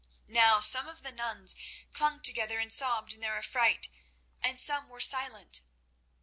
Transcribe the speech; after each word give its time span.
Now 0.27 0.61
some 0.61 0.87
of 0.87 1.03
the 1.03 1.11
nuns 1.11 1.55
clung 1.93 2.21
together 2.21 2.57
and 2.57 2.73
sobbed 2.73 3.13
in 3.13 3.19
their 3.19 3.37
affright, 3.37 3.87
and 4.41 4.59
some 4.59 4.89
were 4.89 4.99
silent. 4.99 5.61